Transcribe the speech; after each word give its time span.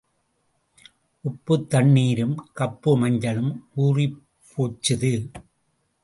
உப்புத் 1.23 1.67
தண்ணீரும் 1.69 2.35
கப்பு 2.55 2.91
மஞ்சளும் 2.95 3.51
ஊறிப் 3.75 4.23
போச்சுது. 4.51 5.13